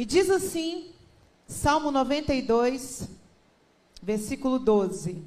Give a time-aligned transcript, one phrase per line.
[0.00, 0.86] E diz assim,
[1.46, 3.06] Salmo 92,
[4.02, 5.22] versículo 12: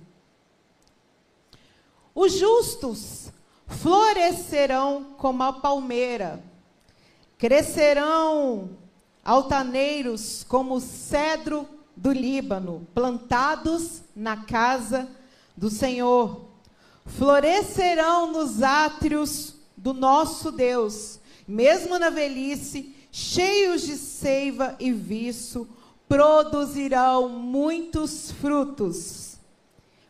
[2.15, 3.31] Os justos
[3.67, 6.43] florescerão como a palmeira,
[7.37, 8.71] crescerão
[9.23, 15.07] altaneiros como o cedro do Líbano, plantados na casa
[15.55, 16.47] do Senhor.
[17.05, 25.67] Florescerão nos átrios do nosso Deus, mesmo na velhice, cheios de seiva e viço,
[26.09, 29.37] produzirão muitos frutos,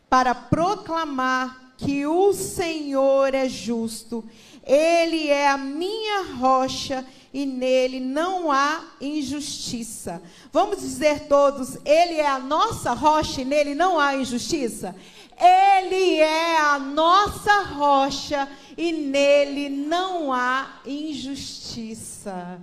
[0.08, 4.24] para proclamar que o Senhor é justo,
[4.64, 10.22] Ele é a minha rocha e nele não há injustiça.
[10.50, 14.96] Vamos dizer todos, Ele é a nossa rocha e nele não há injustiça?
[15.38, 18.48] Ele é a nossa rocha
[18.78, 22.62] e nele não há injustiça.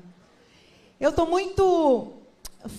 [1.01, 2.13] Eu estou muito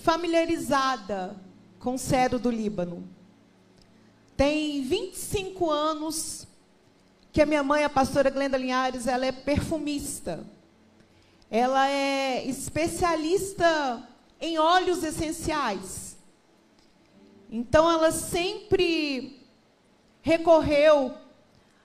[0.01, 1.35] familiarizada
[1.77, 3.05] com o cedro do Líbano.
[4.37, 6.47] Tem 25 anos
[7.33, 10.41] que a minha mãe, a pastora Glenda Linhares, ela é perfumista.
[11.51, 14.07] Ela é especialista
[14.39, 16.15] em óleos essenciais.
[17.49, 19.45] Então ela sempre
[20.21, 21.13] recorreu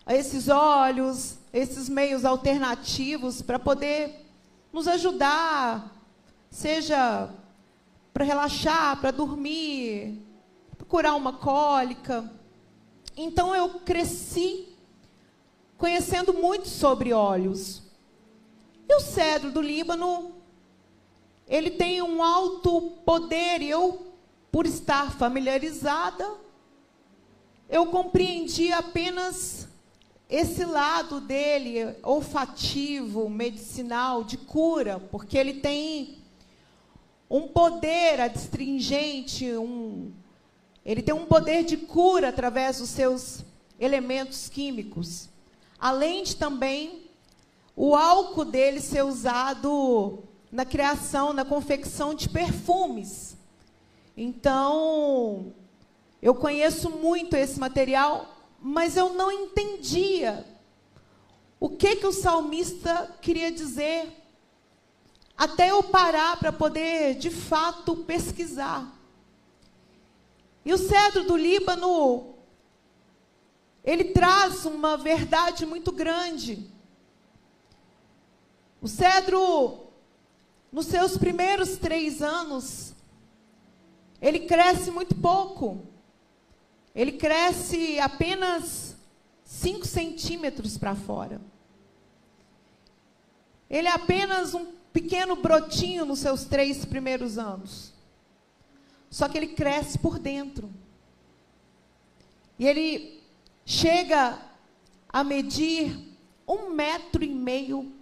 [0.07, 4.25] a esses óleos, esses meios alternativos para poder
[4.73, 5.98] nos ajudar,
[6.51, 7.31] seja
[8.13, 10.21] para relaxar, para dormir,
[10.77, 12.31] para curar uma cólica.
[13.17, 14.69] Então eu cresci
[15.77, 17.83] conhecendo muito sobre óleos.
[18.89, 20.33] E o cedro do Líbano,
[21.47, 24.13] ele tem um alto poder, eu,
[24.51, 26.29] por estar familiarizada,
[27.69, 29.69] eu compreendi apenas
[30.29, 36.18] esse lado dele, olfativo, medicinal, de cura, porque ele tem
[37.31, 40.13] um poder adstringente, um,
[40.85, 43.45] ele tem um poder de cura através dos seus
[43.79, 45.29] elementos químicos.
[45.79, 47.09] Além de também
[47.77, 53.37] o álcool dele ser usado na criação, na confecção de perfumes.
[54.17, 55.53] Então,
[56.21, 60.45] eu conheço muito esse material, mas eu não entendia
[61.61, 64.09] o que que o salmista queria dizer,
[65.39, 68.93] até eu parar para poder, de fato, pesquisar.
[70.65, 72.35] E o cedro do Líbano,
[73.85, 76.69] ele traz uma verdade muito grande.
[78.83, 79.87] O cedro,
[80.73, 82.93] nos seus primeiros três anos,
[84.21, 85.87] ele cresce muito pouco.
[86.97, 88.97] Ele cresce apenas
[89.45, 91.41] 5 centímetros para fora.
[93.71, 97.93] Ele é apenas um pequeno brotinho nos seus três primeiros anos.
[99.09, 100.69] Só que ele cresce por dentro.
[102.59, 103.23] E ele
[103.65, 104.37] chega
[105.09, 105.97] a medir
[106.49, 107.93] um metro e meio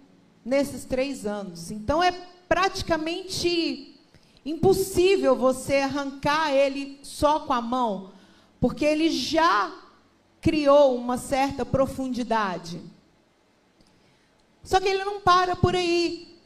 [0.43, 1.69] nesses três anos.
[1.69, 2.11] Então é
[2.49, 3.95] praticamente
[4.43, 8.11] impossível você arrancar ele só com a mão,
[8.59, 9.71] porque ele já
[10.41, 12.81] criou uma certa profundidade.
[14.63, 16.36] Só que ele não para por aí.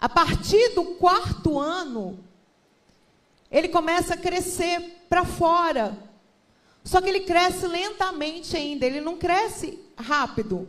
[0.00, 2.22] A partir do quarto ano,
[3.50, 5.96] ele começa a crescer para fora.
[6.84, 10.68] Só que ele cresce lentamente ainda, ele não cresce rápido.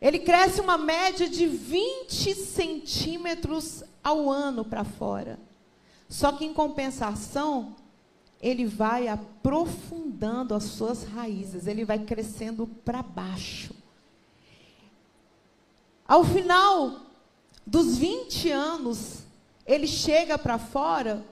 [0.00, 5.38] Ele cresce uma média de 20 centímetros ao ano para fora.
[6.08, 7.76] Só que, em compensação,
[8.40, 13.72] ele vai aprofundando as suas raízes, ele vai crescendo para baixo.
[16.06, 17.11] Ao final
[17.66, 19.18] dos 20 anos,
[19.66, 21.24] ele chega para fora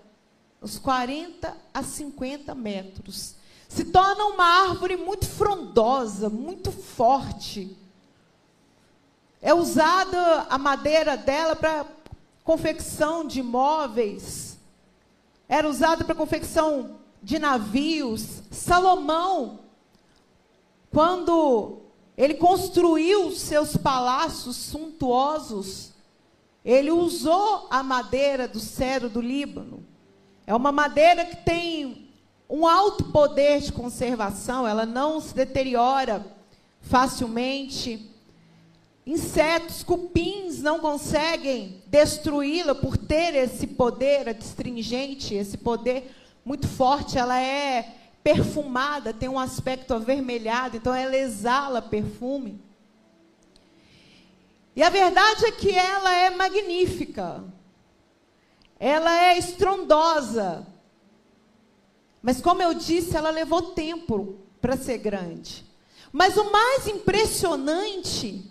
[0.62, 3.34] uns 40 a 50 metros.
[3.68, 7.76] Se torna uma árvore muito frondosa, muito forte.
[9.40, 11.86] É usada a madeira dela para
[12.44, 14.58] confecção de móveis.
[15.48, 18.42] Era usada para confecção de navios.
[18.50, 19.60] Salomão,
[20.90, 21.78] quando
[22.16, 25.89] ele construiu seus palácios suntuosos,
[26.64, 29.84] ele usou a madeira do cedro do Líbano.
[30.46, 32.08] É uma madeira que tem
[32.48, 36.26] um alto poder de conservação, ela não se deteriora
[36.80, 38.10] facilmente.
[39.06, 46.10] Insetos, cupins não conseguem destruí-la por ter esse poder adstringente, esse poder
[46.44, 47.16] muito forte.
[47.16, 52.60] Ela é perfumada, tem um aspecto avermelhado, então ela exala perfume.
[54.74, 57.44] E a verdade é que ela é magnífica.
[58.78, 60.66] ela é estrondosa.
[62.22, 65.66] Mas como eu disse, ela levou tempo para ser grande.
[66.12, 68.50] Mas o mais impressionante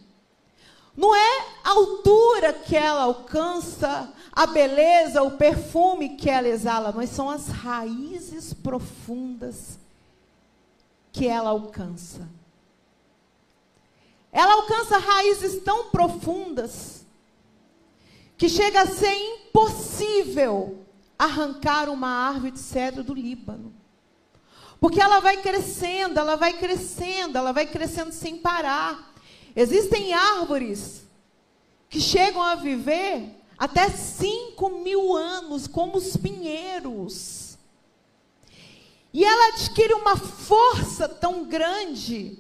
[0.96, 7.10] não é a altura que ela alcança, a beleza, o perfume que ela exala, mas
[7.10, 9.80] são as raízes profundas
[11.12, 12.28] que ela alcança.
[14.32, 17.06] Ela alcança raízes tão profundas
[18.38, 20.86] que chega a ser impossível
[21.18, 23.74] arrancar uma árvore de cedro do Líbano.
[24.80, 29.14] Porque ela vai crescendo, ela vai crescendo, ela vai crescendo sem parar.
[29.56, 31.04] Existem árvores
[31.90, 37.58] que chegam a viver até 5 mil anos, como os pinheiros.
[39.12, 42.40] E ela adquire uma força tão grande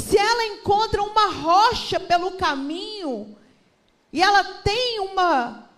[0.00, 3.36] se ela encontra uma rocha pelo caminho
[4.12, 5.70] e ela tem uma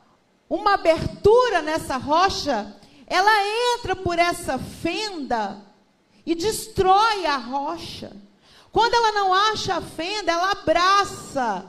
[0.52, 2.76] uma abertura nessa rocha,
[3.06, 3.32] ela
[3.74, 5.64] entra por essa fenda
[6.26, 8.14] e destrói a rocha.
[8.70, 11.64] Quando ela não acha a fenda, ela abraça,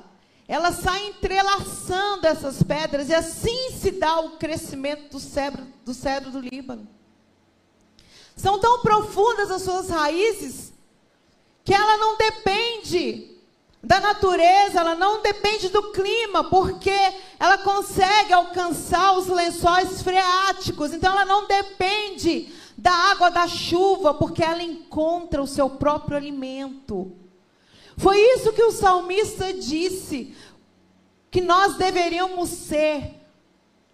[0.45, 6.29] ela sai entrelaçando essas pedras, e assim se dá o crescimento do cedro do, cedro
[6.29, 6.85] do Líbano.
[8.35, 10.72] São tão profundas as suas raízes,
[11.63, 13.31] que ela não depende
[13.81, 16.95] da natureza, ela não depende do clima, porque
[17.37, 24.43] ela consegue alcançar os lençóis freáticos, então ela não depende da água da chuva, porque
[24.43, 27.11] ela encontra o seu próprio alimento.
[27.97, 30.35] Foi isso que o salmista disse,
[31.29, 33.21] que nós deveríamos ser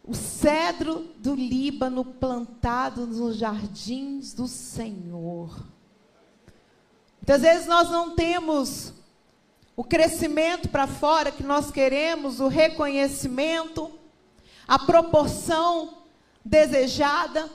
[0.04, 5.79] o cedro do Líbano plantado nos jardins do Senhor.
[7.30, 8.92] Muitas vezes nós não temos
[9.76, 13.92] o crescimento para fora que nós queremos, o reconhecimento,
[14.68, 16.00] a proporção
[16.44, 17.48] desejada.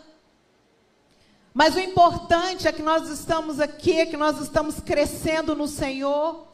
[1.53, 6.47] Mas o importante é que nós estamos aqui, que nós estamos crescendo no Senhor,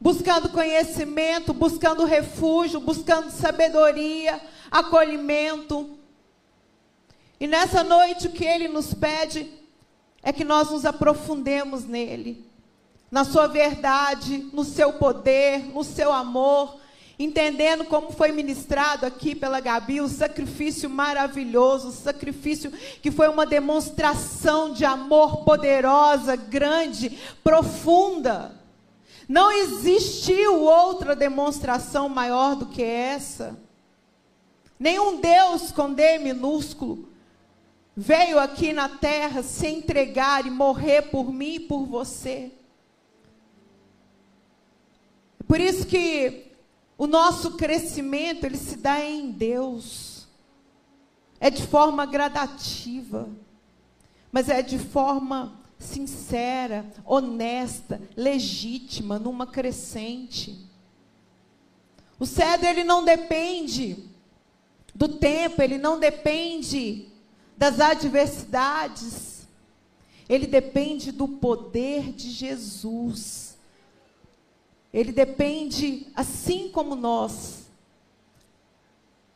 [0.00, 4.40] buscando conhecimento, buscando refúgio, buscando sabedoria,
[4.72, 5.96] acolhimento.
[7.38, 9.48] E nessa noite o que ele nos pede
[10.20, 12.44] é que nós nos aprofundemos nele,
[13.10, 16.80] na sua verdade, no seu poder, no seu amor,
[17.18, 22.70] entendendo como foi ministrado aqui pela Gabi, o sacrifício maravilhoso, o sacrifício
[23.00, 28.54] que foi uma demonstração de amor poderosa, grande, profunda.
[29.28, 33.58] Não existiu outra demonstração maior do que essa.
[34.78, 37.08] Nenhum Deus com D minúsculo
[37.96, 42.52] veio aqui na terra se entregar e morrer por mim e por você.
[45.46, 46.52] Por isso que
[46.98, 50.26] o nosso crescimento, ele se dá em Deus.
[51.38, 53.28] É de forma gradativa,
[54.32, 60.58] mas é de forma sincera, honesta, legítima, numa crescente.
[62.18, 64.08] O cedro ele não depende
[64.94, 67.08] do tempo, ele não depende
[67.56, 69.46] das adversidades.
[70.28, 73.45] Ele depende do poder de Jesus.
[74.96, 77.66] Ele depende, assim como nós,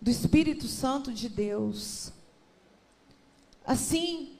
[0.00, 2.14] do Espírito Santo de Deus.
[3.62, 4.38] Assim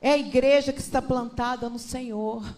[0.00, 2.54] é a igreja que está plantada no Senhor.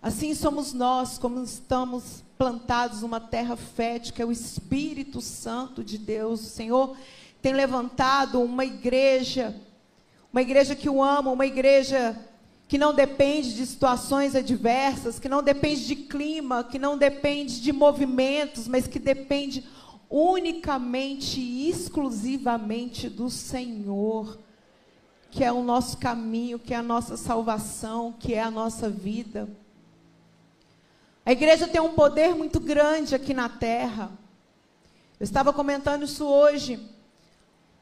[0.00, 5.98] Assim somos nós, como estamos plantados numa terra fértil, que é o Espírito Santo de
[5.98, 6.40] Deus.
[6.40, 6.96] O Senhor
[7.42, 9.54] tem levantado uma igreja,
[10.32, 12.18] uma igreja que o ama, uma igreja
[12.70, 17.72] que não depende de situações adversas, que não depende de clima, que não depende de
[17.72, 19.64] movimentos, mas que depende
[20.08, 24.38] unicamente e exclusivamente do Senhor,
[25.32, 29.48] que é o nosso caminho, que é a nossa salvação, que é a nossa vida.
[31.26, 34.12] A igreja tem um poder muito grande aqui na terra.
[35.18, 36.78] Eu estava comentando isso hoje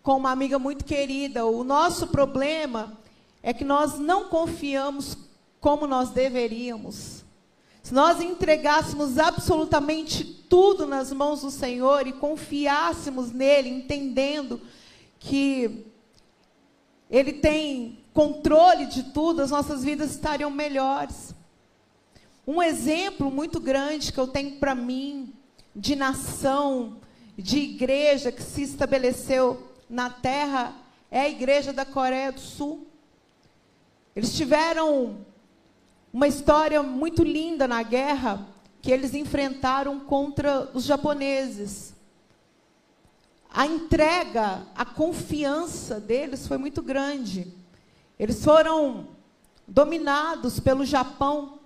[0.02, 1.44] com uma amiga muito querida.
[1.44, 2.96] O nosso problema
[3.42, 5.16] é que nós não confiamos
[5.60, 7.24] como nós deveríamos.
[7.82, 14.60] Se nós entregássemos absolutamente tudo nas mãos do Senhor e confiássemos nele, entendendo
[15.18, 15.86] que
[17.10, 21.34] ele tem controle de tudo, as nossas vidas estariam melhores.
[22.46, 25.32] Um exemplo muito grande que eu tenho para mim
[25.74, 26.96] de nação,
[27.36, 30.74] de igreja que se estabeleceu na terra
[31.10, 32.87] é a igreja da Coreia do Sul.
[34.18, 35.18] Eles tiveram
[36.12, 38.48] uma história muito linda na guerra
[38.82, 41.94] que eles enfrentaram contra os japoneses.
[43.48, 47.46] a entrega, a confiança deles foi muito grande.
[48.18, 49.10] Eles foram
[49.68, 51.60] dominados pelo Japão,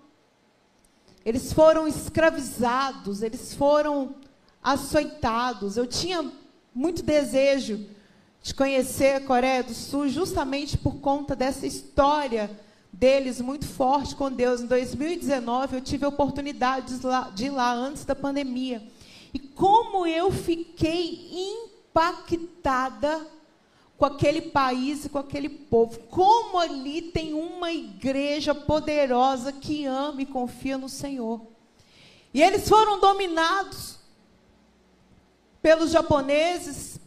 [1.25, 4.17] eles foram escravizados, eles foram
[4.63, 5.79] açoitados.
[5.79, 6.31] Eu tinha
[6.75, 7.89] muito desejo
[8.43, 12.51] de conhecer a Coreia do Sul justamente por conta dessa história
[12.93, 14.61] deles muito forte com Deus.
[14.61, 16.99] Em 2019, eu tive a oportunidade
[17.35, 18.83] de ir lá antes da pandemia.
[19.33, 21.31] E como eu fiquei
[21.93, 23.27] impactada
[24.03, 25.97] com aquele país e com aquele povo.
[26.11, 31.41] Como ali tem uma igreja poderosa que ama e confia no Senhor.
[32.35, 34.01] E eles foram dominados
[35.63, 36.99] pelos japoneses,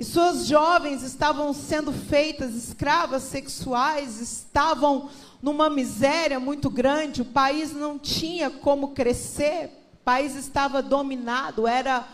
[0.00, 5.10] e suas jovens estavam sendo feitas escravas sexuais, estavam
[5.42, 12.08] numa miséria muito grande, o país não tinha como crescer, o país estava dominado, era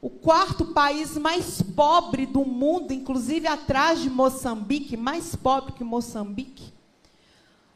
[0.00, 6.72] o quarto país mais pobre do mundo, inclusive atrás de Moçambique, mais pobre que Moçambique.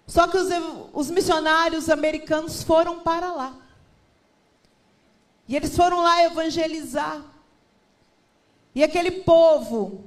[0.06, 0.48] Só que os,
[0.94, 3.54] os missionários americanos foram para lá.
[5.46, 7.29] E eles foram lá evangelizar.
[8.74, 10.04] E aquele povo,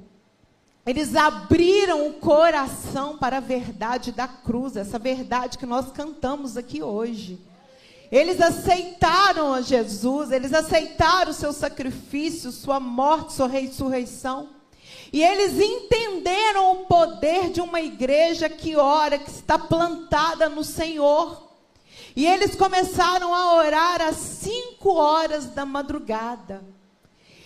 [0.86, 6.82] eles abriram o coração para a verdade da cruz, essa verdade que nós cantamos aqui
[6.82, 7.38] hoje.
[8.10, 14.50] Eles aceitaram a Jesus, eles aceitaram o seu sacrifício, sua morte, sua ressurreição.
[15.12, 21.50] E eles entenderam o poder de uma igreja que ora, que está plantada no Senhor.
[22.16, 26.62] E eles começaram a orar às cinco horas da madrugada.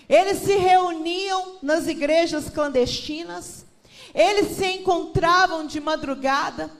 [0.08, 3.66] Eles se reuniam nas igrejas clandestinas,
[4.14, 6.70] eles se encontravam de madrugada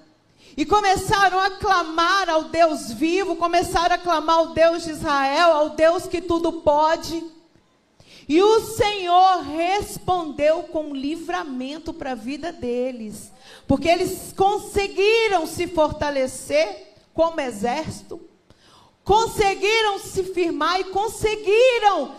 [0.57, 5.71] e começaram a clamar ao Deus vivo, começaram a clamar ao Deus de Israel, ao
[5.71, 7.23] Deus que tudo pode.
[8.29, 13.31] E o Senhor respondeu com livramento para a vida deles,
[13.67, 18.21] porque eles conseguiram se fortalecer como exército,
[19.09, 22.15] conseguiram se firmar e conseguiram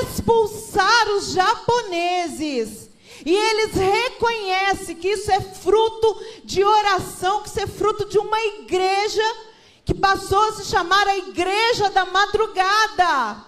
[0.00, 2.88] expulsar os japoneses.
[3.22, 8.40] E eles reconhecem que isso é fruto de oração, que isso é fruto de uma
[8.40, 9.22] igreja
[9.84, 13.44] que passou a se chamar a Igreja da Madrugada.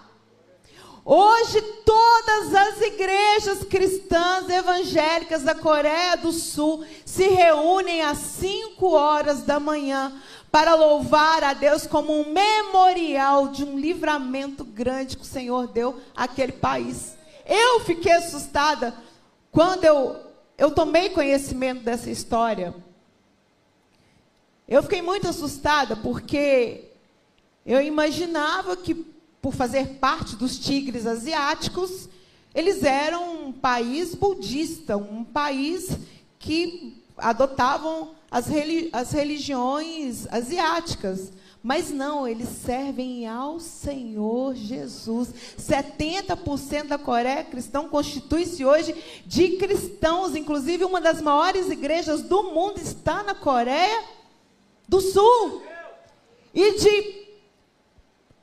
[1.06, 9.42] Hoje, todas as igrejas cristãs evangélicas da Coreia do Sul se reúnem às 5 horas
[9.42, 10.20] da manhã
[10.54, 16.00] para louvar a Deus como um memorial de um livramento grande que o Senhor deu
[16.14, 17.16] àquele país.
[17.44, 18.94] Eu fiquei assustada
[19.50, 20.16] quando eu,
[20.56, 22.72] eu tomei conhecimento dessa história.
[24.68, 26.84] Eu fiquei muito assustada porque
[27.66, 28.94] eu imaginava que,
[29.42, 32.08] por fazer parte dos tigres asiáticos,
[32.54, 35.98] eles eram um país budista, um país
[36.38, 41.32] que adotavam as, religi as religiões asiáticas.
[41.62, 45.28] Mas não, eles servem ao Senhor Jesus.
[45.56, 48.92] 70% da Coreia cristã constitui-se hoje
[49.24, 50.34] de cristãos.
[50.34, 54.02] Inclusive, uma das maiores igrejas do mundo está na Coreia
[54.88, 55.62] do Sul.
[56.52, 57.28] E de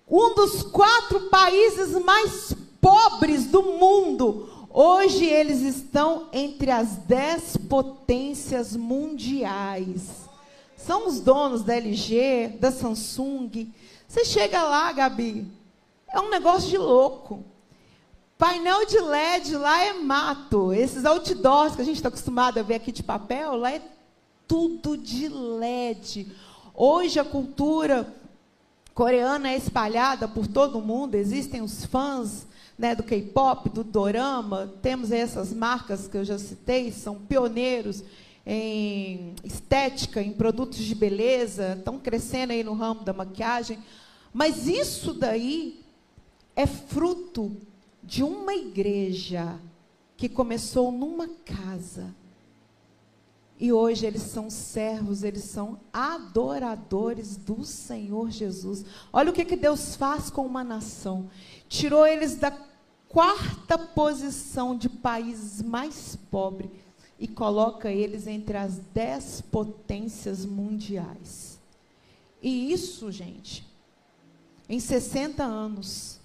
[0.07, 8.73] um dos quatro países mais pobres do mundo, Hoje eles estão entre as dez potências
[8.73, 10.29] mundiais.
[10.77, 13.69] São os donos da LG, da Samsung.
[14.07, 15.45] Você chega lá, Gabi,
[16.07, 17.43] é um negócio de louco.
[18.37, 20.71] Painel de LED lá é mato.
[20.71, 23.81] Esses outdoors que a gente está acostumado a ver aqui de papel, lá é
[24.47, 26.31] tudo de LED.
[26.73, 28.07] Hoje a cultura
[28.93, 32.47] coreana é espalhada por todo o mundo, existem os fãs
[32.81, 38.03] né, do K-pop, do dorama, temos essas marcas que eu já citei, são pioneiros
[38.43, 43.77] em estética, em produtos de beleza, estão crescendo aí no ramo da maquiagem.
[44.33, 45.79] Mas isso daí
[46.55, 47.55] é fruto
[48.03, 49.59] de uma igreja
[50.17, 52.15] que começou numa casa.
[53.59, 58.83] E hoje eles são servos, eles são adoradores do Senhor Jesus.
[59.13, 61.29] Olha o que, que Deus faz com uma nação.
[61.69, 62.49] Tirou eles da
[63.11, 66.71] quarta posição de países mais pobres
[67.19, 71.59] e coloca eles entre as dez potências mundiais.
[72.41, 73.67] E isso, gente,
[74.67, 76.19] em 60 anos.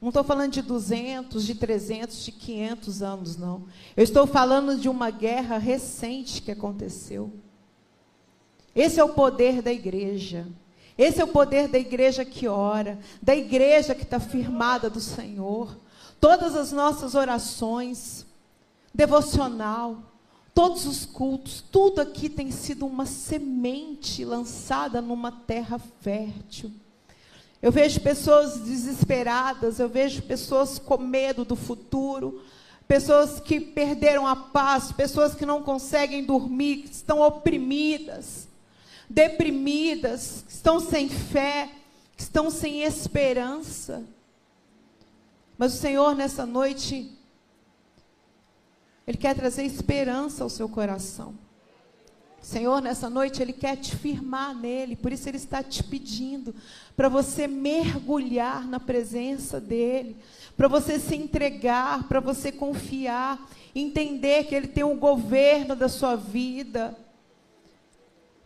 [0.00, 3.64] Não estou falando de 200, de 300, de 500 anos, não.
[3.96, 7.32] Eu estou falando de uma guerra recente que aconteceu.
[8.76, 10.46] Esse é o poder da igreja.
[10.96, 15.76] Esse é o poder da igreja que ora, da igreja que está firmada do Senhor.
[16.20, 18.24] todas as nossas orações,
[18.94, 19.98] devocional,
[20.54, 26.70] todos os cultos, tudo aqui tem sido uma semente lançada numa terra fértil.
[27.60, 32.40] Eu vejo pessoas desesperadas, eu vejo pessoas com medo do futuro,
[32.86, 38.46] pessoas que perderam a paz, pessoas que não conseguem dormir, que estão oprimidas,
[39.08, 41.70] deprimidas, que estão sem fé,
[42.16, 44.04] que estão sem esperança.
[45.56, 47.10] Mas o Senhor, nessa noite,
[49.06, 51.34] Ele quer trazer esperança ao seu coração.
[52.44, 56.54] Senhor, nessa noite Ele quer te firmar nele, por isso Ele está te pedindo
[56.94, 60.14] para você mergulhar na presença dEle,
[60.54, 63.40] para você se entregar, para você confiar,
[63.74, 66.94] entender que Ele tem o um governo da sua vida.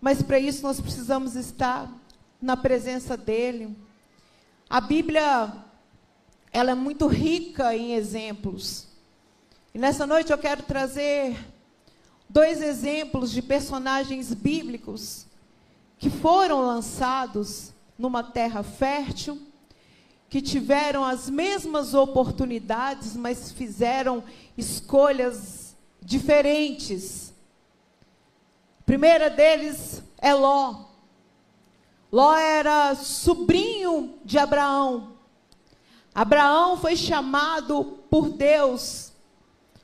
[0.00, 1.93] Mas para isso nós precisamos estar
[2.40, 3.76] na presença dEle.
[4.71, 5.52] A Bíblia,
[6.52, 8.87] ela é muito rica em exemplos.
[9.75, 11.37] E nessa noite eu quero trazer
[12.28, 15.26] dois exemplos de personagens bíblicos
[15.99, 19.40] que foram lançados numa terra fértil,
[20.28, 24.23] que tiveram as mesmas oportunidades, mas fizeram
[24.57, 27.27] escolhas diferentes.
[28.88, 30.87] Primeira deles é Ló.
[32.11, 35.12] Ló era sobrinho de Abraão.
[36.14, 39.12] Abraão foi chamado por Deus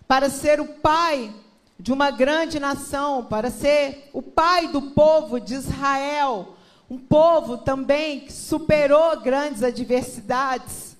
[0.08, 1.30] para ser o pai
[1.78, 6.54] de uma grande nação, para ser o pai do povo de Israel,
[6.88, 10.96] um povo também que superou grandes adversidades.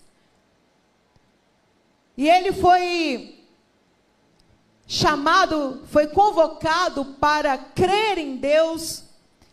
[2.19, 3.34] E ele foi
[4.95, 9.03] chamado, foi convocado para crer em Deus,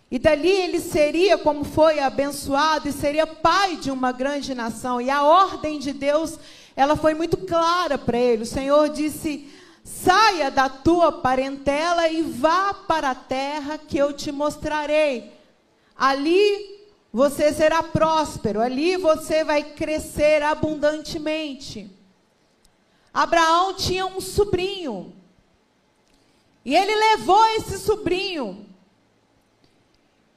[0.09, 5.01] e dali ele seria, como foi abençoado, e seria pai de uma grande nação.
[5.01, 6.37] E a ordem de Deus,
[6.75, 8.43] ela foi muito clara para ele.
[8.43, 9.49] O Senhor disse:
[9.83, 15.31] Saia da tua parentela e vá para a terra que eu te mostrarei.
[15.97, 21.89] Ali você será próspero, ali você vai crescer abundantemente.
[23.13, 25.20] Abraão tinha um sobrinho.
[26.63, 28.67] E ele levou esse sobrinho.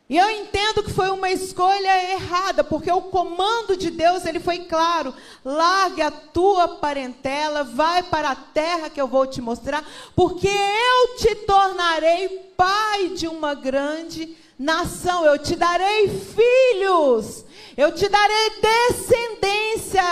[0.06, 4.60] E eu entendo que foi uma escolha errada, porque o comando de Deus, ele foi
[4.60, 9.82] claro: largue a tua parentela, vai para a terra que eu vou te mostrar,
[10.14, 18.06] porque eu te tornarei pai de uma grande nação, eu te darei filhos, eu te
[18.06, 20.04] darei descendência,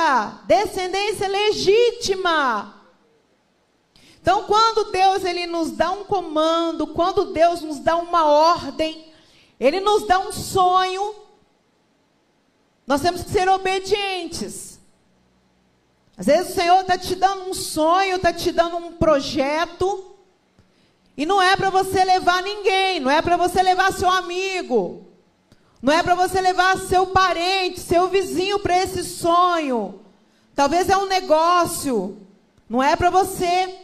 [0.46, 2.81] descendência legítima.
[4.22, 9.12] Então, quando Deus ele nos dá um comando, quando Deus nos dá uma ordem,
[9.58, 11.16] ele nos dá um sonho.
[12.86, 14.78] Nós temos que ser obedientes.
[16.16, 20.14] Às vezes o Senhor está te dando um sonho, está te dando um projeto.
[21.16, 25.04] E não é para você levar ninguém, não é para você levar seu amigo,
[25.82, 30.00] não é para você levar seu parente, seu vizinho para esse sonho.
[30.54, 32.24] Talvez é um negócio,
[32.68, 33.81] não é para você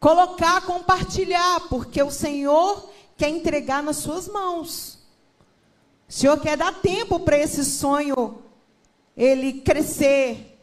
[0.00, 4.98] colocar, compartilhar, porque o Senhor quer entregar nas suas mãos.
[6.08, 8.42] O Senhor quer dar tempo para esse sonho
[9.16, 10.58] ele crescer.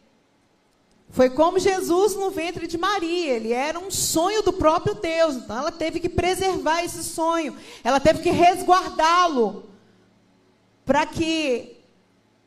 [1.10, 5.56] Foi como Jesus no ventre de Maria, ele era um sonho do próprio Deus, então
[5.56, 9.70] ela teve que preservar esse sonho, ela teve que resguardá-lo,
[10.84, 11.78] para que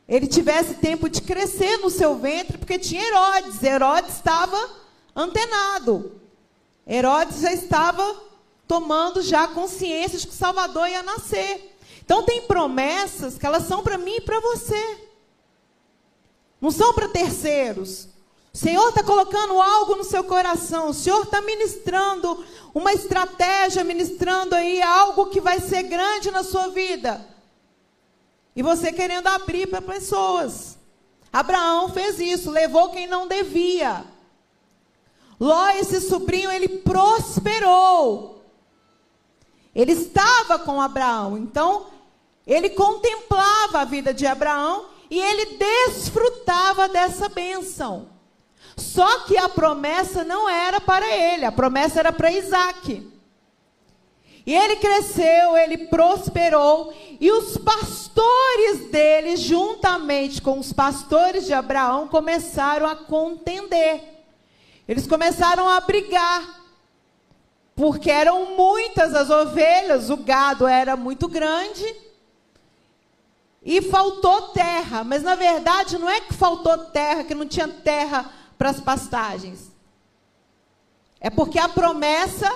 [0.08, 4.70] ele tivesse tempo de crescer no seu ventre, porque tinha Herodes, Herodes estava
[5.16, 6.21] antenado,
[6.88, 8.16] Herodes já estava
[8.68, 11.76] tomando já consciência de que o Salvador ia nascer.
[12.04, 15.08] Então tem promessas que elas são para mim e para você.
[16.60, 18.08] Não são para terceiros.
[18.54, 20.90] O Senhor está colocando algo no seu coração.
[20.90, 26.68] O Senhor está ministrando uma estratégia, ministrando aí algo que vai ser grande na sua
[26.70, 27.26] vida.
[28.56, 30.78] E você querendo abrir para pessoas.
[31.32, 34.06] Abraão fez isso, levou quem não devia.
[35.42, 38.44] Ló, esse sobrinho, ele prosperou.
[39.74, 41.88] Ele estava com Abraão, então
[42.46, 48.10] ele contemplava a vida de Abraão e ele desfrutava dessa bênção.
[48.78, 53.12] Só que a promessa não era para ele, a promessa era para Isaac.
[54.46, 62.08] E ele cresceu, ele prosperou, e os pastores dele, juntamente com os pastores de Abraão,
[62.08, 64.21] começaram a contender.
[64.92, 66.66] Eles começaram a brigar
[67.74, 71.96] porque eram muitas as ovelhas, o gado era muito grande.
[73.64, 78.30] e faltou terra, mas na verdade não é que faltou terra, que não tinha terra
[78.58, 79.72] para as pastagens.
[81.22, 82.52] É porque a promessa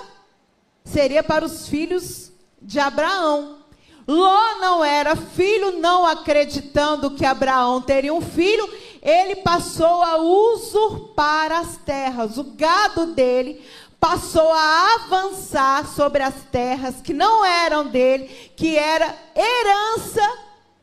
[0.84, 3.60] seria para os filhos de Abraão.
[4.06, 8.70] Ló não era filho, não acreditando que Abraão teria um filho,
[9.06, 12.40] ele passou a usurpar as terras.
[12.40, 13.64] O gado dele
[14.00, 20.40] passou a avançar sobre as terras que não eram dele, que era herança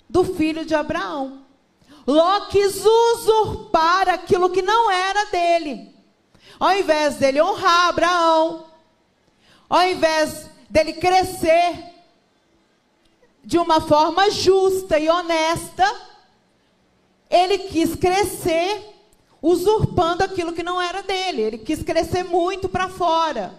[0.09, 1.43] do filho de Abraão.
[2.07, 5.93] Ló quis usurpar aquilo que não era dele.
[6.61, 8.67] Ao invés dele honrar Abraão,
[9.69, 11.93] ao invés dele crescer
[13.45, 16.12] de uma forma justa e honesta,
[17.33, 18.93] ele quis crescer
[19.41, 21.41] usurpando aquilo que não era dele.
[21.41, 23.59] Ele quis crescer muito para fora.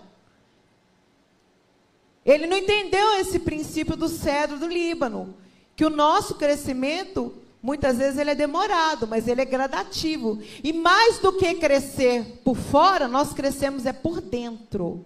[2.23, 5.35] Ele não entendeu esse princípio do cedro do Líbano,
[5.75, 10.39] que o nosso crescimento muitas vezes ele é demorado, mas ele é gradativo.
[10.63, 15.03] E mais do que crescer por fora, nós crescemos é por dentro.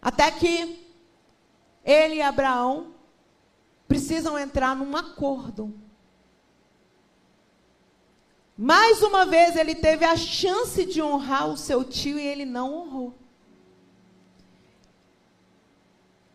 [0.00, 0.78] Até que
[1.84, 2.91] ele e Abraão
[3.92, 5.74] precisam entrar num acordo.
[8.56, 12.72] Mais uma vez ele teve a chance de honrar o seu tio e ele não
[12.72, 13.14] honrou.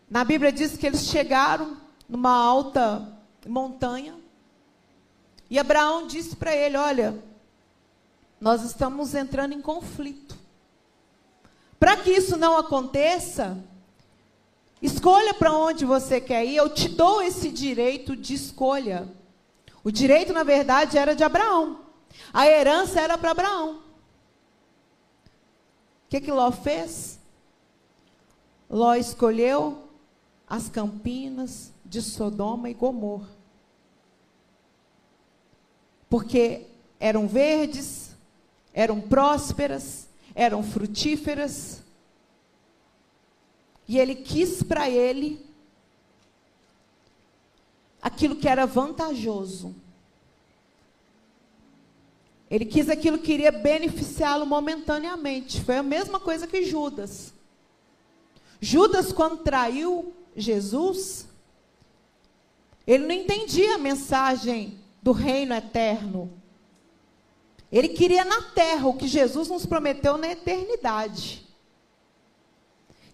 [0.08, 1.76] Na Bíblia diz que eles chegaram
[2.08, 4.16] numa alta montanha
[5.50, 7.20] e Abraão disse para ele: Olha,
[8.40, 10.38] nós estamos entrando em conflito.
[11.76, 13.58] Para que isso não aconteça,
[14.80, 19.08] escolha para onde você quer ir, eu te dou esse direito de escolha.
[19.82, 21.80] O direito, na verdade, era de Abraão.
[22.32, 23.76] A herança era para Abraão.
[23.76, 23.82] O
[26.08, 27.18] que, que Ló fez?
[28.68, 29.88] Ló escolheu
[30.48, 33.28] as campinas de Sodoma e Gomorra.
[36.08, 36.66] Porque
[36.98, 38.16] eram verdes,
[38.72, 41.82] eram prósperas, eram frutíferas.
[43.88, 45.44] E ele quis para ele
[48.02, 49.74] aquilo que era vantajoso.
[52.50, 55.62] Ele quis aquilo que iria beneficiá-lo momentaneamente.
[55.62, 57.32] Foi a mesma coisa que Judas.
[58.60, 61.26] Judas, quando traiu Jesus,
[62.86, 66.30] ele não entendia a mensagem do reino eterno.
[67.70, 71.47] Ele queria na terra o que Jesus nos prometeu na eternidade.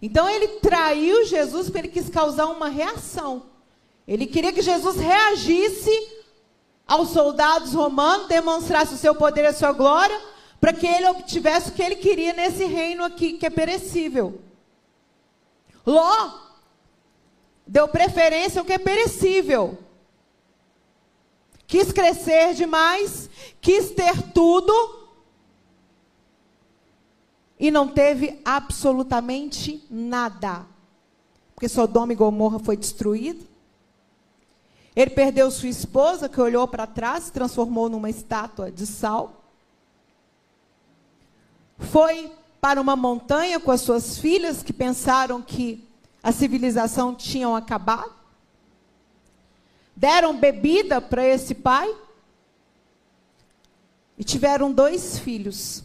[0.01, 3.43] Então ele traiu Jesus porque ele quis causar uma reação.
[4.07, 6.15] Ele queria que Jesus reagisse
[6.87, 10.19] aos soldados romanos, demonstrasse o seu poder e a sua glória,
[10.59, 14.39] para que ele obtivesse o que ele queria nesse reino aqui que é perecível.
[15.85, 16.45] Ló
[17.65, 19.77] deu preferência ao que é perecível.
[21.67, 23.29] Quis crescer demais,
[23.59, 25.04] quis ter tudo
[27.59, 30.65] e não teve absolutamente nada.
[31.53, 33.45] Porque Sodoma e Gomorra foi destruído.
[34.95, 39.43] Ele perdeu sua esposa, que olhou para trás, se transformou numa estátua de sal.
[41.77, 45.85] Foi para uma montanha com as suas filhas, que pensaram que
[46.23, 48.11] a civilização tinha acabado.
[49.95, 51.93] Deram bebida para esse pai.
[54.17, 55.83] E tiveram dois filhos,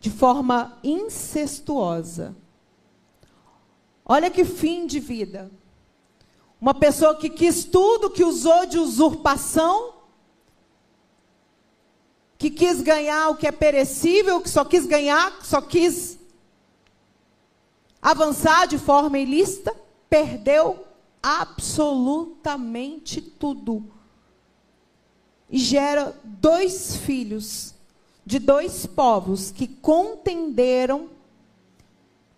[0.00, 2.34] de forma incestuosa.
[4.04, 5.50] Olha que fim de vida.
[6.58, 9.94] Uma pessoa que quis tudo, que usou de usurpação,
[12.38, 16.18] que quis ganhar o que é perecível, que só quis ganhar, que só quis
[18.00, 19.76] avançar de forma ilícita,
[20.08, 20.86] perdeu
[21.22, 23.84] absolutamente tudo.
[25.50, 27.74] E gera dois filhos
[28.30, 31.08] de dois povos que contenderam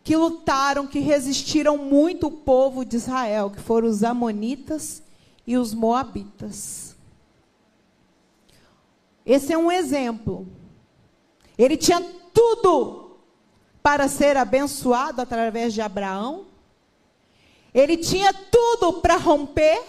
[0.02, 5.02] que lutaram, que resistiram muito o povo de Israel, que foram os Amonitas
[5.46, 6.96] e os Moabitas.
[9.24, 10.48] Esse é um exemplo.
[11.58, 12.00] Ele tinha
[12.32, 13.18] tudo
[13.82, 16.46] para ser abençoado através de Abraão.
[17.74, 19.84] Ele tinha tudo para romper,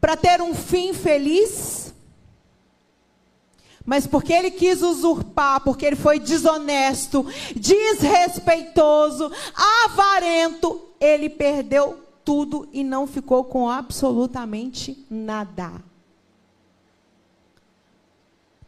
[0.00, 1.87] para ter um fim feliz.
[3.88, 7.24] Mas porque ele quis usurpar, porque ele foi desonesto,
[7.56, 9.32] desrespeitoso,
[9.86, 15.82] avarento, ele perdeu tudo e não ficou com absolutamente nada.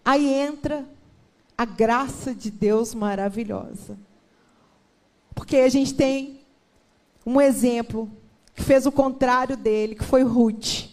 [0.03, 0.89] Aí entra
[1.57, 3.99] a graça de Deus maravilhosa.
[5.35, 6.41] Porque a gente tem
[7.27, 8.11] um exemplo
[8.55, 10.89] que fez o contrário dele, que foi Ruth,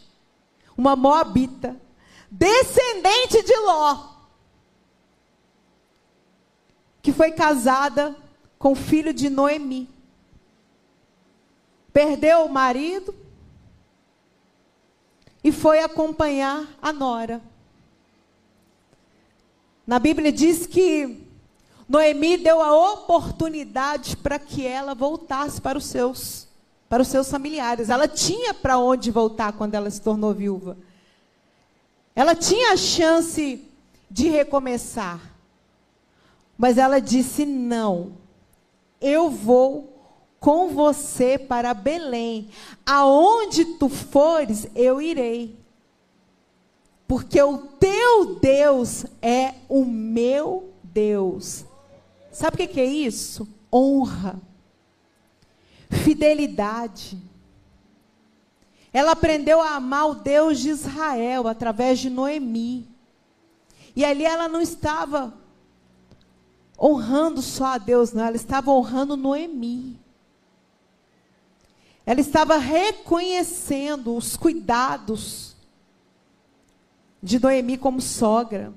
[0.78, 1.78] uma moabita,
[2.30, 4.17] descendente de Ló,
[7.08, 8.14] que foi casada
[8.60, 9.88] com o filho de Noemi.
[11.94, 13.16] Perdeu o marido
[15.42, 17.42] e foi acompanhar a nora.
[19.88, 21.26] Na Bíblia diz que
[21.88, 26.46] Noemi deu a oportunidade para que ela voltasse para os seus
[26.90, 27.90] para os seus familiares.
[27.90, 30.78] Ela tinha para onde voltar quando ela se tornou viúva.
[32.14, 33.66] Ela tinha a chance
[34.12, 35.37] de recomeçar.
[36.58, 38.14] Mas ela disse: "Não.
[39.00, 39.98] Eu vou
[40.40, 42.50] com você para Belém.
[42.86, 45.58] Aonde tu fores, eu irei.
[47.08, 51.66] Porque o teu Deus é o meu Deus.
[52.32, 53.48] Sabe o que é isso?
[53.74, 54.40] Honra,
[55.90, 57.18] fidelidade.
[58.92, 62.88] Ela aprendeu a amar o Deus de Israel através de Noemi.
[63.96, 65.34] E ali ela não estava
[66.80, 70.00] honrando só a Deus, não, ela estava honrando Noemi.
[72.06, 75.56] Ela estava reconhecendo os cuidados
[77.22, 78.72] de Noemi como sogra.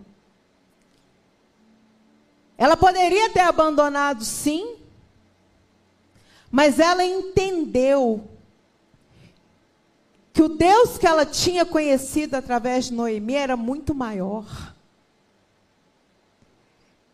[2.57, 4.77] Ela poderia ter abandonado, sim,
[6.51, 8.29] mas ela entendeu
[10.33, 14.69] que o Deus que ela tinha conhecido através de Noemi era muito maior.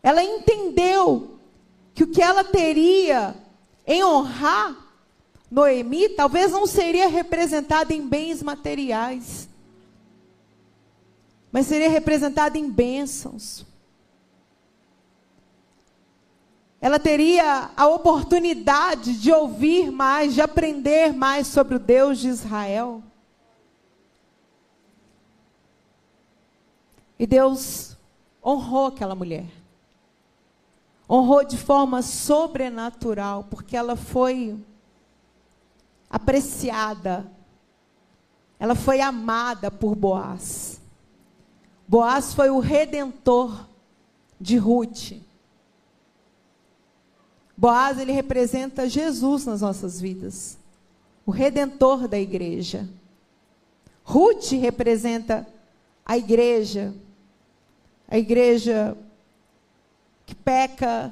[0.07, 1.37] Ela entendeu
[1.93, 3.35] que o que ela teria
[3.85, 4.73] em honrar
[5.51, 9.49] Noemi talvez não seria representado em bens materiais,
[11.51, 13.65] mas seria representado em bênçãos.
[16.79, 23.03] ela teria a oportunidade de ouvir mais, de aprender mais sobre o Deus de Israel.
[27.19, 27.97] E Deus
[28.41, 29.66] honrou aquela mulher.
[31.09, 34.59] Honrou de forma sobrenatural, porque ela foi
[36.09, 37.31] apreciada.
[38.59, 40.81] Ela foi amada por Boaz.
[41.87, 43.67] Boaz foi o redentor
[44.39, 45.13] de Ruth.
[47.55, 50.57] Boaz, ele representa Jesus nas nossas vidas,
[51.25, 52.87] o redentor da igreja.
[54.03, 55.47] Ruth representa
[56.05, 56.93] a igreja,
[58.07, 58.95] a igreja
[60.27, 61.11] que peca,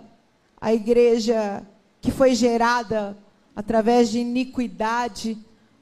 [0.61, 1.65] a igreja
[1.99, 3.17] que foi gerada
[3.55, 5.35] através de iniquidade,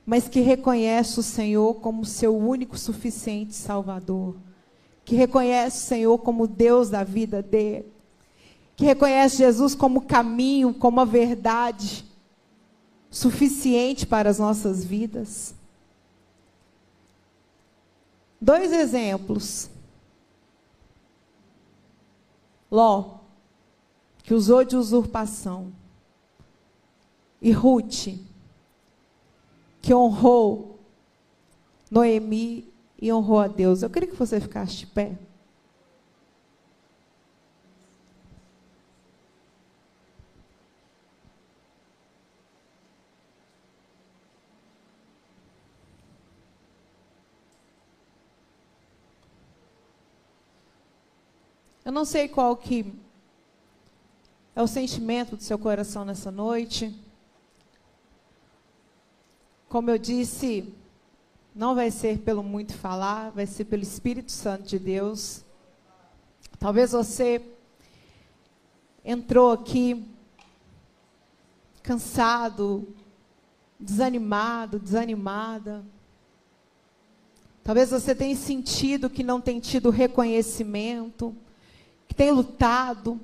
[0.06, 4.38] mas que reconhece o Senhor como seu único suficiente Salvador,
[5.04, 7.92] que reconhece o Senhor como Deus da vida dele
[8.76, 12.06] que reconhece Jesus como caminho, como a verdade
[13.10, 15.54] suficiente para as nossas vidas.
[18.42, 19.70] Dois exemplos.
[22.72, 23.20] Ló,
[24.24, 25.72] que usou de usurpação,
[27.42, 28.08] e Ruth,
[29.82, 30.80] que honrou
[31.92, 33.84] Noemi e honrou a Deus.
[33.84, 35.18] Eu queria que você ficasse de pé.
[51.84, 53.03] Eu não sei qual que
[54.56, 56.94] é o sentimento do seu coração nessa noite.
[59.68, 60.72] Como eu disse,
[61.56, 65.44] não vai ser pelo muito falar, vai ser pelo Espírito Santo de Deus.
[66.60, 67.42] Talvez você
[69.04, 70.06] entrou aqui
[71.82, 72.88] cansado,
[73.80, 75.84] desanimado, desanimada.
[77.64, 81.36] Talvez você tenha sentido que não tem tido reconhecimento
[82.08, 83.20] que tem lutado,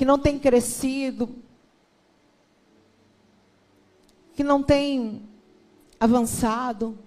[0.00, 1.28] que não tem crescido,
[4.32, 5.28] que não tem
[6.00, 6.98] avançado.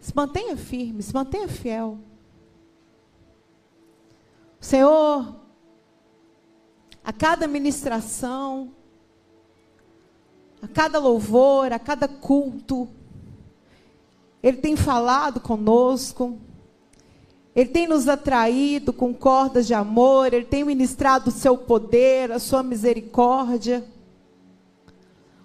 [0.00, 1.98] Se mantenha firme, se mantenha fiel.
[4.58, 5.36] O Senhor,
[7.04, 8.72] a cada ministração,
[10.62, 12.88] a cada louvor, a cada culto,
[14.42, 16.40] ele tem falado conosco.
[17.54, 22.38] Ele tem nos atraído com cordas de amor, Ele tem ministrado o seu poder, a
[22.38, 23.84] sua misericórdia.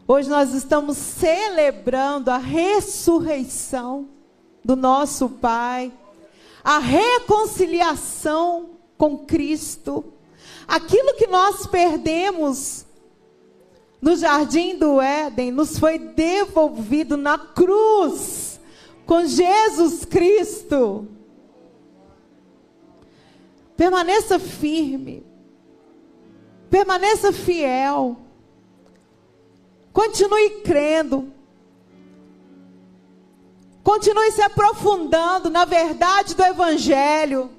[0.07, 4.07] Hoje nós estamos celebrando a ressurreição
[4.63, 5.91] do nosso Pai,
[6.63, 10.05] a reconciliação com Cristo.
[10.65, 12.85] Aquilo que nós perdemos
[14.01, 18.61] no jardim do Éden nos foi devolvido na cruz
[19.05, 21.16] com Jesus Cristo.
[23.77, 25.23] Permaneça firme.
[26.69, 28.17] Permaneça fiel.
[29.93, 31.31] Continue crendo.
[33.83, 37.51] Continue se aprofundando na verdade do Evangelho.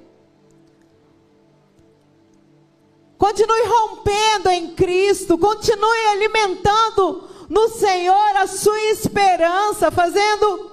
[3.17, 5.39] Continue rompendo em Cristo.
[5.39, 10.73] Continue alimentando no Senhor a sua esperança, fazendo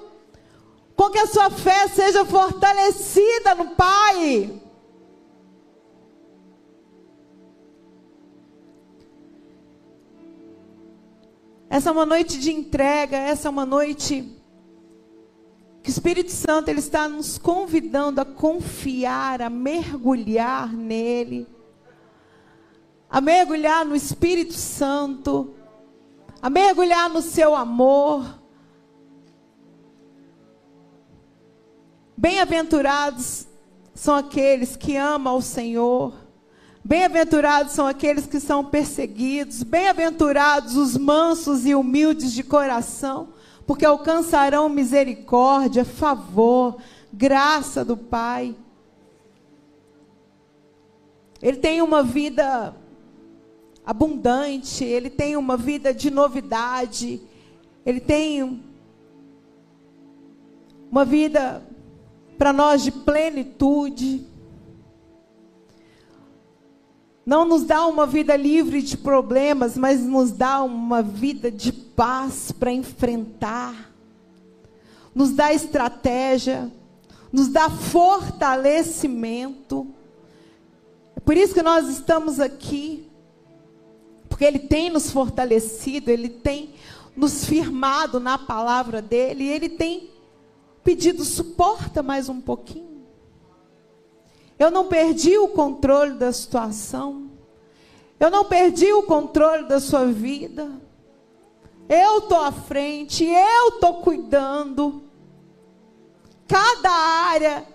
[0.95, 4.64] com que a sua fé seja fortalecida no Pai.
[11.75, 14.33] Essa é uma noite de entrega, essa é uma noite
[15.83, 21.45] que o Espírito Santo ele está nos convidando a confiar, a mergulhar nele,
[23.09, 25.53] a mergulhar no Espírito Santo,
[26.41, 28.39] a mergulhar no seu amor.
[32.15, 33.49] Bem-aventurados
[33.93, 36.24] são aqueles que amam o Senhor.
[36.87, 43.29] Bem-aventurados são aqueles que são perseguidos, bem-aventurados os mansos e humildes de coração,
[43.65, 46.77] porque alcançarão misericórdia, favor,
[47.11, 48.55] graça do Pai.
[51.41, 52.75] Ele tem uma vida
[53.83, 57.19] abundante, ele tem uma vida de novidade,
[57.83, 58.63] ele tem
[60.91, 61.63] uma vida
[62.37, 64.34] para nós de plenitude
[67.25, 72.51] não nos dá uma vida livre de problemas, mas nos dá uma vida de paz
[72.51, 73.91] para enfrentar,
[75.13, 76.71] nos dá estratégia,
[77.31, 79.87] nos dá fortalecimento.
[81.15, 83.07] É por isso que nós estamos aqui,
[84.29, 86.75] porque Ele tem nos fortalecido, Ele tem
[87.15, 90.11] nos firmado na palavra dEle, e Ele tem
[90.83, 92.94] pedido, suporta mais um pouquinho.
[94.57, 97.29] Eu não perdi o controle da situação.
[98.19, 100.69] Eu não perdi o controle da sua vida.
[101.89, 105.03] Eu estou à frente, eu estou cuidando.
[106.47, 107.65] Cada área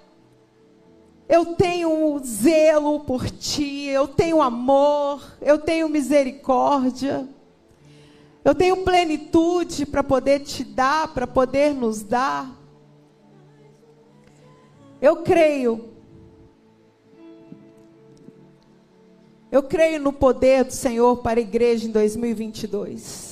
[1.29, 7.29] eu tenho zelo por ti, eu tenho amor, eu tenho misericórdia.
[8.45, 12.51] Eu tenho plenitude para poder te dar, para poder nos dar.
[15.01, 15.89] Eu creio
[19.50, 23.30] Eu creio no poder do Senhor para a igreja em 2022.